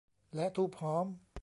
[0.35, 1.05] และธูปหอม